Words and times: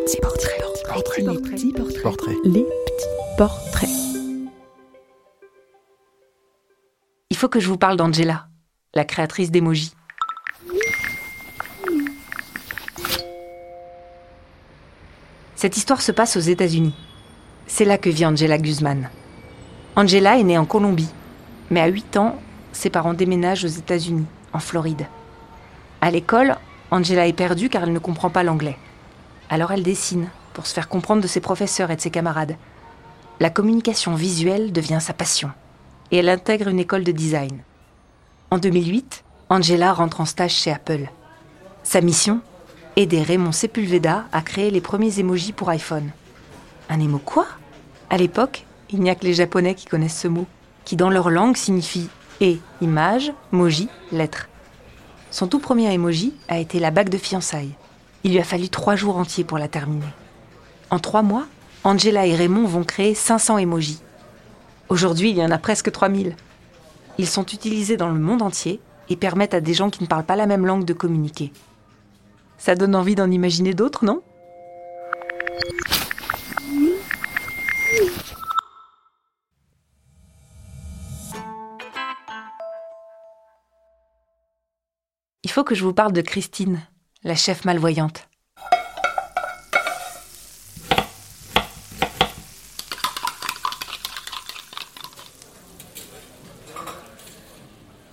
petits 0.00 0.20
portraits. 0.20 0.62
Les 1.18 1.40
petits 1.40 1.72
portraits. 1.72 2.36
Les 2.44 2.64
petits 2.64 3.36
portraits. 3.36 3.88
Il 7.30 7.36
faut 7.36 7.48
que 7.48 7.60
je 7.60 7.68
vous 7.68 7.76
parle 7.76 7.96
d'Angela, 7.96 8.48
la 8.94 9.04
créatrice 9.04 9.50
d'Emoji. 9.50 9.92
Cette 15.54 15.76
histoire 15.76 16.00
se 16.00 16.12
passe 16.12 16.36
aux 16.36 16.40
États-Unis. 16.40 16.94
C'est 17.66 17.84
là 17.84 17.98
que 17.98 18.10
vit 18.10 18.24
Angela 18.24 18.58
Guzman. 18.58 19.10
Angela 19.96 20.38
est 20.38 20.44
née 20.44 20.58
en 20.58 20.64
Colombie, 20.64 21.10
mais 21.70 21.80
à 21.80 21.86
8 21.86 22.16
ans, 22.16 22.40
ses 22.72 22.88
parents 22.88 23.14
déménagent 23.14 23.64
aux 23.64 23.68
États-Unis, 23.68 24.26
en 24.52 24.58
Floride. 24.58 25.06
À 26.00 26.10
l'école, 26.10 26.56
Angela 26.90 27.28
est 27.28 27.34
perdue 27.34 27.68
car 27.68 27.82
elle 27.82 27.92
ne 27.92 27.98
comprend 27.98 28.30
pas 28.30 28.42
l'anglais. 28.42 28.78
Alors 29.50 29.72
elle 29.72 29.82
dessine 29.82 30.28
pour 30.54 30.66
se 30.66 30.72
faire 30.72 30.88
comprendre 30.88 31.22
de 31.22 31.26
ses 31.26 31.40
professeurs 31.40 31.90
et 31.90 31.96
de 31.96 32.00
ses 32.00 32.10
camarades. 32.10 32.56
La 33.40 33.50
communication 33.50 34.14
visuelle 34.14 34.72
devient 34.72 35.00
sa 35.00 35.12
passion 35.12 35.50
et 36.12 36.18
elle 36.18 36.28
intègre 36.28 36.68
une 36.68 36.78
école 36.78 37.04
de 37.04 37.12
design. 37.12 37.62
En 38.52 38.58
2008, 38.58 39.24
Angela 39.48 39.92
rentre 39.92 40.20
en 40.20 40.24
stage 40.24 40.52
chez 40.52 40.72
Apple. 40.72 41.08
Sa 41.82 42.00
mission? 42.00 42.40
Aider 42.96 43.22
Raymond 43.22 43.52
Sepulveda 43.52 44.24
à 44.32 44.42
créer 44.42 44.70
les 44.70 44.80
premiers 44.80 45.18
emojis 45.18 45.52
pour 45.52 45.68
iPhone. 45.68 46.10
Un 46.88 47.00
émo 47.00 47.18
quoi? 47.18 47.46
À 48.08 48.16
l'époque, 48.16 48.66
il 48.90 49.00
n'y 49.00 49.10
a 49.10 49.14
que 49.14 49.24
les 49.24 49.34
Japonais 49.34 49.74
qui 49.74 49.86
connaissent 49.86 50.18
ce 50.18 50.28
mot, 50.28 50.46
qui 50.84 50.96
dans 50.96 51.10
leur 51.10 51.30
langue 51.30 51.56
signifie 51.56 52.08
et 52.40 52.60
image, 52.80 53.32
moji, 53.52 53.88
lettre. 54.12 54.48
Son 55.30 55.46
tout 55.46 55.60
premier 55.60 55.92
emoji 55.92 56.34
a 56.48 56.58
été 56.58 56.80
la 56.80 56.90
bague 56.90 57.08
de 57.08 57.18
fiançailles. 57.18 57.74
Il 58.22 58.32
lui 58.32 58.38
a 58.38 58.44
fallu 58.44 58.68
trois 58.68 58.96
jours 58.96 59.16
entiers 59.16 59.44
pour 59.44 59.58
la 59.58 59.68
terminer. 59.68 60.12
En 60.90 60.98
trois 60.98 61.22
mois, 61.22 61.46
Angela 61.84 62.26
et 62.26 62.34
Raymond 62.34 62.66
vont 62.66 62.84
créer 62.84 63.14
500 63.14 63.58
emojis. 63.58 64.02
Aujourd'hui, 64.88 65.30
il 65.30 65.36
y 65.36 65.44
en 65.44 65.50
a 65.50 65.58
presque 65.58 65.90
3000. 65.90 66.36
Ils 67.18 67.26
sont 67.28 67.46
utilisés 67.46 67.96
dans 67.96 68.10
le 68.10 68.20
monde 68.20 68.42
entier 68.42 68.80
et 69.08 69.16
permettent 69.16 69.54
à 69.54 69.60
des 69.60 69.74
gens 69.74 69.88
qui 69.88 70.02
ne 70.02 70.08
parlent 70.08 70.24
pas 70.24 70.36
la 70.36 70.46
même 70.46 70.66
langue 70.66 70.84
de 70.84 70.92
communiquer. 70.92 71.52
Ça 72.58 72.74
donne 72.74 72.94
envie 72.94 73.14
d'en 73.14 73.30
imaginer 73.30 73.72
d'autres, 73.72 74.04
non? 74.04 74.22
Il 85.42 85.50
faut 85.50 85.64
que 85.64 85.74
je 85.74 85.84
vous 85.84 85.94
parle 85.94 86.12
de 86.12 86.20
Christine, 86.20 86.80
la 87.22 87.34
chef 87.34 87.66
malvoyante. 87.66 88.26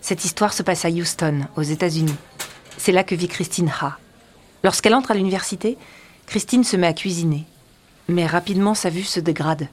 Cette 0.00 0.24
histoire 0.24 0.52
se 0.52 0.62
passe 0.62 0.84
à 0.84 0.88
Houston, 0.88 1.46
aux 1.56 1.62
États-Unis. 1.62 2.14
C'est 2.78 2.92
là 2.92 3.04
que 3.04 3.14
vit 3.14 3.28
Christine 3.28 3.72
Ha. 3.80 3.98
Lorsqu'elle 4.64 4.94
entre 4.94 5.12
à 5.12 5.14
l'université, 5.14 5.78
Christine 6.26 6.64
se 6.64 6.76
met 6.76 6.86
à 6.88 6.92
cuisiner. 6.92 7.44
Mais 8.08 8.26
rapidement, 8.26 8.74
sa 8.74 8.90
vue 8.90 9.04
se 9.04 9.20
dégrade. 9.20 9.68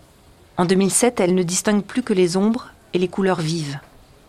En 0.57 0.65
2007, 0.65 1.19
elle 1.19 1.33
ne 1.33 1.43
distingue 1.43 1.83
plus 1.83 2.03
que 2.03 2.13
les 2.13 2.37
ombres 2.37 2.71
et 2.93 2.99
les 2.99 3.07
couleurs 3.07 3.41
vives. 3.41 3.79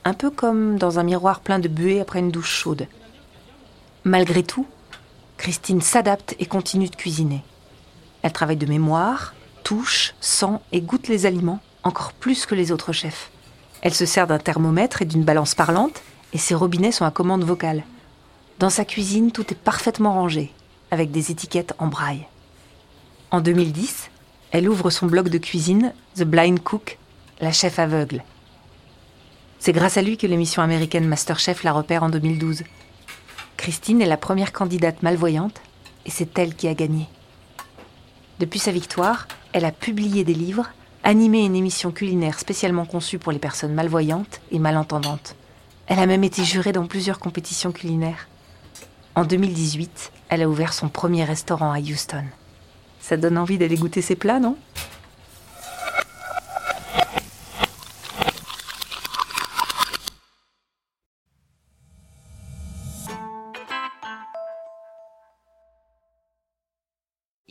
Un 0.07 0.15
peu 0.15 0.31
comme 0.31 0.79
dans 0.79 0.99
un 0.99 1.03
miroir 1.03 1.41
plein 1.41 1.59
de 1.59 1.69
buée 1.69 2.01
après 2.01 2.21
une 2.21 2.31
douche 2.31 2.53
chaude. 2.53 2.87
Malgré 4.05 4.43
tout, 4.43 4.67
Christine 5.37 5.81
s'adapte 5.81 6.35
et 6.39 6.47
continue 6.47 6.89
de 6.89 6.97
cuisiner. 6.97 7.43
Elle 8.23 8.33
travaille 8.33 8.57
de 8.57 8.67
mémoire, 8.67 9.35
touche, 9.63 10.15
sent 10.21 10.59
et 10.73 10.81
goûte 10.81 11.09
les 11.09 11.27
aliments 11.27 11.61
encore 11.85 12.13
plus 12.13 12.47
que 12.47 12.55
les 12.55 12.73
autres 12.73 12.93
chefs. 12.93 13.31
Elle 13.83 13.95
se 13.95 14.07
sert 14.07 14.27
d'un 14.27 14.39
thermomètre 14.39 15.03
et 15.03 15.05
d'une 15.05 15.25
balance 15.25 15.55
parlante 15.55 16.03
et 16.33 16.39
ses 16.39 16.55
robinets 16.55 16.93
sont 16.93 17.05
à 17.05 17.11
commande 17.11 17.45
vocale. 17.45 17.85
Dans 18.59 18.71
sa 18.71 18.85
cuisine, 18.85 19.31
tout 19.31 19.53
est 19.53 19.59
parfaitement 19.59 20.15
rangé, 20.15 20.53
avec 20.91 21.11
des 21.11 21.31
étiquettes 21.31 21.75
en 21.79 21.89
braille. 21.89 22.27
En 23.31 23.41
2010, 23.41 24.11
elle 24.53 24.69
ouvre 24.69 24.91
son 24.91 25.07
blog 25.07 25.29
de 25.29 25.39
cuisine, 25.39 25.93
The 26.17 26.23
Blind 26.23 26.61
Cook, 26.63 26.99
la 27.41 27.53
chef 27.53 27.79
aveugle. 27.79 28.25
C'est 29.59 29.73
grâce 29.73 29.97
à 29.97 30.03
lui 30.03 30.17
que 30.17 30.27
l'émission 30.27 30.63
américaine 30.63 31.07
Masterchef 31.07 31.63
la 31.63 31.73
repère 31.73 32.03
en 32.03 32.09
2012. 32.09 32.63
Christine 33.65 34.03
est 34.03 34.07
la 34.07 34.19
première 34.19 34.53
candidate 34.53 35.03
malvoyante 35.03 35.63
et 36.05 36.11
c'est 36.11 36.39
elle 36.39 36.55
qui 36.55 36.69
a 36.69 36.75
gagné. 36.75 37.09
Depuis 38.39 38.59
sa 38.59 38.73
victoire, 38.73 39.27
elle 39.55 39.65
a 39.65 39.73
publié 39.73 40.23
des 40.23 40.35
livres, 40.35 40.67
animé 41.03 41.47
une 41.47 41.57
émission 41.57 41.91
culinaire 41.91 42.39
spécialement 42.39 42.85
conçue 42.85 43.19
pour 43.19 43.33
les 43.33 43.39
personnes 43.39 43.73
malvoyantes 43.73 44.43
et 44.51 44.59
malentendantes. 44.59 45.35
Elle 45.87 45.99
a 45.99 46.05
même 46.05 46.25
été 46.25 46.45
jurée 46.45 46.73
dans 46.73 46.87
plusieurs 46.87 47.19
compétitions 47.19 47.73
culinaires. 47.73 48.29
En 49.15 49.25
2018, 49.25 50.13
elle 50.29 50.43
a 50.43 50.49
ouvert 50.51 50.75
son 50.75 50.91
premier 50.91 51.25
restaurant 51.25 51.73
à 51.73 51.81
Houston. 51.81 52.25
Ça 53.01 53.17
donne 53.17 53.39
envie 53.39 53.57
d'aller 53.57 53.77
goûter 53.77 54.03
ses 54.03 54.15
plats, 54.15 54.41
non? 54.41 54.59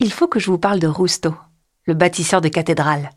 Il 0.06 0.12
faut 0.12 0.28
que 0.28 0.38
je 0.38 0.52
vous 0.52 0.58
parle 0.58 0.82
de 0.82 0.88
Rousteau, 0.88 1.34
le 1.86 1.94
bâtisseur 1.94 2.42
de 2.42 2.50
cathédrales. 2.50 3.10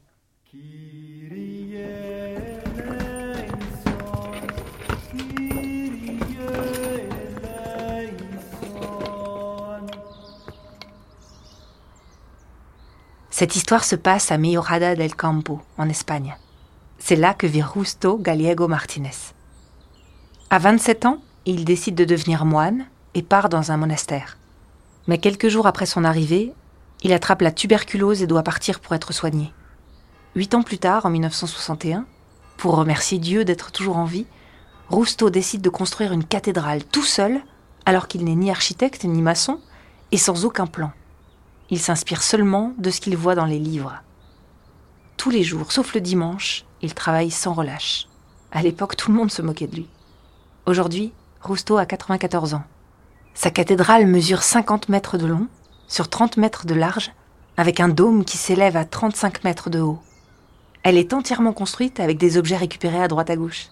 Cette 13.30 13.56
histoire 13.56 13.82
se 13.82 13.97
passe 13.97 14.30
à 14.30 14.38
Majorada 14.38 14.94
del 14.94 15.16
Campo, 15.16 15.60
en 15.78 15.88
Espagne. 15.88 16.36
C'est 17.00 17.16
là 17.16 17.34
que 17.34 17.48
vit 17.48 17.64
Justo 17.74 18.16
Gallego 18.16 18.68
Martinez. 18.68 19.10
À 20.50 20.60
27 20.60 21.04
ans, 21.04 21.20
il 21.47 21.64
décide 21.64 21.97
de 21.97 22.04
devenir 22.04 22.44
moine 22.44 22.86
et 23.14 23.24
part 23.24 23.48
dans 23.48 23.72
un 23.72 23.76
monastère. 23.76 24.38
Mais 25.08 25.18
quelques 25.18 25.48
jours 25.48 25.66
après 25.66 25.86
son 25.86 26.04
arrivée, 26.04 26.54
il 27.02 27.12
attrape 27.12 27.42
la 27.42 27.52
tuberculose 27.52 28.22
et 28.22 28.26
doit 28.26 28.42
partir 28.42 28.80
pour 28.80 28.94
être 28.94 29.12
soigné. 29.12 29.52
Huit 30.34 30.54
ans 30.54 30.62
plus 30.62 30.78
tard, 30.78 31.06
en 31.06 31.10
1961, 31.10 32.06
pour 32.56 32.76
remercier 32.76 33.18
Dieu 33.18 33.44
d'être 33.44 33.72
toujours 33.72 33.96
en 33.96 34.04
vie, 34.04 34.26
Rousteau 34.88 35.30
décide 35.30 35.62
de 35.62 35.68
construire 35.68 36.12
une 36.12 36.24
cathédrale 36.24 36.84
tout 36.84 37.02
seul, 37.02 37.40
alors 37.84 38.08
qu'il 38.08 38.24
n'est 38.24 38.34
ni 38.34 38.50
architecte 38.50 39.04
ni 39.04 39.22
maçon, 39.22 39.60
et 40.12 40.16
sans 40.18 40.44
aucun 40.44 40.66
plan. 40.66 40.92
Il 41.70 41.80
s'inspire 41.80 42.22
seulement 42.22 42.72
de 42.78 42.90
ce 42.90 43.00
qu'il 43.00 43.16
voit 43.16 43.34
dans 43.34 43.44
les 43.44 43.58
livres. 43.58 44.02
Tous 45.16 45.30
les 45.30 45.42
jours, 45.42 45.72
sauf 45.72 45.94
le 45.94 46.00
dimanche, 46.00 46.64
il 46.82 46.94
travaille 46.94 47.30
sans 47.30 47.52
relâche. 47.52 48.06
À 48.52 48.62
l'époque, 48.62 48.96
tout 48.96 49.10
le 49.10 49.16
monde 49.16 49.32
se 49.32 49.42
moquait 49.42 49.66
de 49.66 49.76
lui. 49.76 49.88
Aujourd'hui, 50.66 51.12
Rousteau 51.42 51.78
a 51.78 51.86
94 51.86 52.54
ans. 52.54 52.64
Sa 53.34 53.50
cathédrale 53.50 54.06
mesure 54.06 54.42
50 54.42 54.88
mètres 54.88 55.18
de 55.18 55.26
long, 55.26 55.48
sur 55.88 56.08
30 56.08 56.36
mètres 56.36 56.66
de 56.66 56.74
large, 56.74 57.12
avec 57.56 57.80
un 57.80 57.88
dôme 57.88 58.24
qui 58.24 58.36
s'élève 58.36 58.76
à 58.76 58.84
35 58.84 59.44
mètres 59.44 59.70
de 59.70 59.80
haut. 59.80 60.00
Elle 60.82 60.97
est 60.98 61.14
entièrement 61.14 61.52
construite 61.52 62.00
avec 62.00 62.19
des 62.19 62.36
objets 62.36 62.56
récupérés 62.56 63.02
à 63.02 63.08
droite 63.08 63.30
à 63.30 63.36
gauche. 63.36 63.69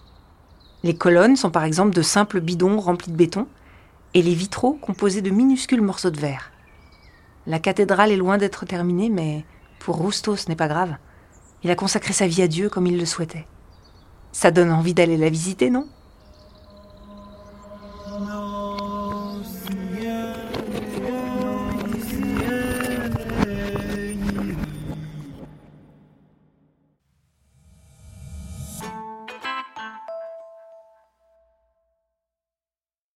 Les 0.83 0.95
colonnes 0.95 1.35
sont 1.35 1.51
par 1.51 1.63
exemple 1.63 1.95
de 1.95 2.01
simples 2.01 2.41
bidons 2.41 2.79
remplis 2.79 3.11
de 3.11 3.17
béton, 3.17 3.47
et 4.13 4.21
les 4.21 4.33
vitraux 4.33 4.73
composés 4.81 5.21
de 5.21 5.29
minuscules 5.29 5.81
morceaux 5.81 6.09
de 6.09 6.19
verre. 6.19 6.51
La 7.47 7.59
cathédrale 7.59 8.11
est 8.11 8.17
loin 8.17 8.37
d'être 8.37 8.65
terminée, 8.65 9.09
mais 9.09 9.45
pour 9.79 9.97
Rousteau, 9.97 10.35
ce 10.35 10.47
n'est 10.47 10.55
pas 10.55 10.69
grave. 10.69 10.95
Il 11.63 11.69
a 11.69 11.75
consacré 11.75 12.13
sa 12.13 12.25
vie 12.25 12.41
à 12.41 12.47
Dieu 12.47 12.69
comme 12.69 12.87
il 12.87 12.97
le 12.97 13.05
souhaitait. 13.05 13.45
Ça 14.31 14.51
donne 14.51 14.71
envie 14.71 14.93
d'aller 14.93 15.17
la 15.17 15.29
visiter, 15.29 15.69
non? 15.69 15.87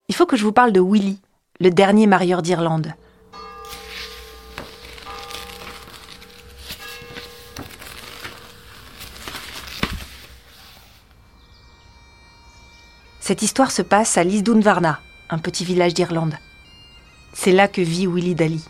Il 0.10 0.16
faut 0.16 0.26
que 0.26 0.36
je 0.36 0.44
vous 0.44 0.52
parle 0.52 0.72
de 0.72 0.82
Willy, 0.82 1.20
le 1.60 1.70
dernier 1.70 2.08
marieur 2.08 2.42
d'Irlande. 2.42 2.94
Cette 13.20 13.44
histoire 13.44 13.70
se 13.70 13.84
passe 13.84 14.18
à 14.18 14.24
Lisdoonvarna, 14.24 15.00
un 15.30 15.38
petit 15.38 15.64
village 15.64 15.94
d'Irlande. 15.94 16.34
C'est 17.34 17.52
là 17.52 17.68
que 17.68 17.82
vit 17.82 18.08
Willy 18.08 18.34
Daly. 18.34 18.66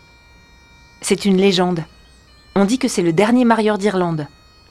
C'est 1.00 1.24
une 1.24 1.38
légende. 1.38 1.82
On 2.54 2.66
dit 2.66 2.78
que 2.78 2.88
c'est 2.88 3.00
le 3.00 3.14
dernier 3.14 3.46
marieur 3.46 3.78
d'Irlande, 3.78 4.26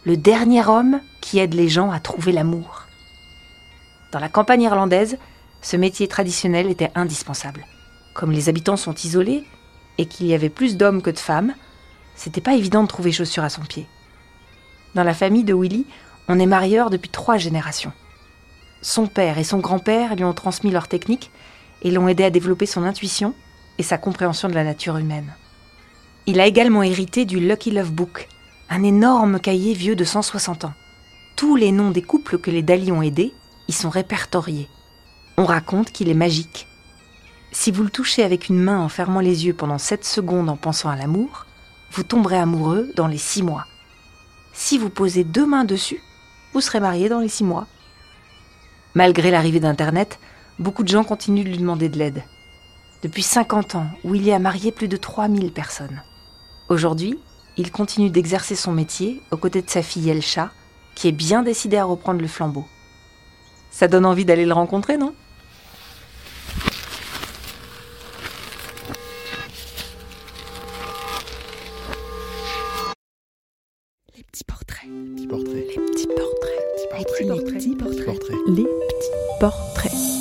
le 0.05 0.17
dernier 0.17 0.63
homme 0.67 1.01
qui 1.19 1.39
aide 1.39 1.55
les 1.55 1.67
gens 1.67 1.89
à 1.89 1.99
trouver 1.99 2.31
l'amour. 2.31 2.83
Dans 4.11 4.19
la 4.19 4.29
campagne 4.29 4.61
irlandaise, 4.61 5.17
ce 5.61 5.77
métier 5.77 6.07
traditionnel 6.07 6.69
était 6.69 6.91
indispensable. 6.95 7.65
Comme 8.13 8.31
les 8.31 8.49
habitants 8.49 8.77
sont 8.77 8.95
isolés 8.95 9.43
et 9.97 10.05
qu'il 10.05 10.27
y 10.27 10.33
avait 10.33 10.49
plus 10.49 10.77
d'hommes 10.77 11.01
que 11.01 11.09
de 11.09 11.19
femmes, 11.19 11.53
c'était 12.15 12.41
pas 12.41 12.55
évident 12.55 12.83
de 12.83 12.87
trouver 12.87 13.11
chaussures 13.11 13.43
à 13.43 13.49
son 13.49 13.61
pied. 13.61 13.87
Dans 14.95 15.03
la 15.03 15.13
famille 15.13 15.43
de 15.43 15.53
Willy, 15.53 15.85
on 16.27 16.39
est 16.39 16.45
marieur 16.45 16.89
depuis 16.89 17.09
trois 17.09 17.37
générations. 17.37 17.93
Son 18.81 19.07
père 19.07 19.37
et 19.37 19.43
son 19.43 19.59
grand-père 19.59 20.15
lui 20.15 20.23
ont 20.23 20.33
transmis 20.33 20.71
leur 20.71 20.87
technique 20.87 21.31
et 21.81 21.91
l'ont 21.91 22.07
aidé 22.07 22.23
à 22.23 22.29
développer 22.29 22.65
son 22.65 22.83
intuition 22.83 23.33
et 23.77 23.83
sa 23.83 23.97
compréhension 23.97 24.47
de 24.47 24.53
la 24.53 24.63
nature 24.63 24.97
humaine. 24.97 25.33
Il 26.25 26.39
a 26.39 26.45
également 26.45 26.83
hérité 26.83 27.25
du 27.25 27.39
Lucky 27.39 27.71
Love 27.71 27.91
Book, 27.91 28.27
un 28.69 28.83
énorme 28.83 29.39
cahier 29.39 29.73
vieux 29.73 29.95
de 29.95 30.03
160 30.03 30.65
ans. 30.65 30.73
Tous 31.35 31.55
les 31.55 31.71
noms 31.71 31.91
des 31.91 32.01
couples 32.01 32.37
que 32.37 32.51
les 32.51 32.61
Dali 32.61 32.91
ont 32.91 33.01
aidés 33.01 33.33
y 33.67 33.71
sont 33.71 33.89
répertoriés. 33.89 34.67
On 35.39 35.45
raconte 35.45 35.93
qu'il 35.93 36.09
est 36.09 36.13
magique. 36.13 36.67
Si 37.53 37.71
vous 37.71 37.83
le 37.83 37.89
touchez 37.89 38.23
avec 38.23 38.49
une 38.49 38.59
main 38.59 38.77
en 38.77 38.89
fermant 38.89 39.21
les 39.21 39.45
yeux 39.45 39.53
pendant 39.53 39.77
7 39.77 40.03
secondes 40.03 40.49
en 40.49 40.57
pensant 40.57 40.89
à 40.89 40.97
l'amour, 40.97 41.45
vous 41.93 42.03
tomberez 42.03 42.37
amoureux 42.37 42.91
dans 42.97 43.07
les 43.07 43.17
6 43.17 43.43
mois. 43.43 43.65
Si 44.51 44.77
vous 44.77 44.89
posez 44.89 45.23
deux 45.23 45.45
mains 45.45 45.63
dessus, 45.63 46.01
vous 46.51 46.59
serez 46.59 46.81
marié 46.81 47.07
dans 47.07 47.21
les 47.21 47.29
6 47.29 47.45
mois. 47.45 47.67
Malgré 48.95 49.31
l'arrivée 49.31 49.61
d'Internet, 49.61 50.19
beaucoup 50.59 50.83
de 50.83 50.89
gens 50.89 51.05
continuent 51.05 51.45
de 51.45 51.49
lui 51.51 51.57
demander 51.57 51.87
de 51.87 51.97
l'aide. 51.97 52.21
Depuis 53.01 53.23
50 53.23 53.75
ans, 53.75 53.87
Willy 54.03 54.33
a 54.33 54.39
marié 54.39 54.73
plus 54.73 54.89
de 54.89 54.97
3000 54.97 55.53
personnes. 55.53 56.03
Aujourd'hui, 56.67 57.17
il 57.55 57.71
continue 57.71 58.09
d'exercer 58.09 58.55
son 58.55 58.73
métier 58.73 59.21
aux 59.31 59.37
côtés 59.37 59.61
de 59.61 59.69
sa 59.69 59.83
fille 59.83 60.09
Elcha, 60.09 60.51
qui 60.95 61.07
est 61.07 61.13
bien 61.13 61.43
décidée 61.43 61.77
à 61.77 61.85
reprendre 61.85 62.19
le 62.19 62.27
flambeau. 62.27 62.65
Ça 63.71 63.87
donne 63.87 64.05
envie 64.05 64.25
d'aller 64.25 64.45
le 64.45 64.51
rencontrer, 64.51 64.97
non? 64.97 65.15
Les 74.29 74.31
petits 74.31 74.43
portraits. 74.43 74.89
Petit 75.15 75.27
portrait. 75.27 75.65
Les 75.65 75.85
petits 75.85 76.07
portraits. 76.07 76.59
Les 76.77 77.03
petits 77.03 77.25
portraits. 77.25 77.65
Les 77.65 77.75
petits 77.75 77.75
portraits. 77.75 78.37
Les 78.47 78.63
petits 78.63 79.39
portraits. 79.39 80.18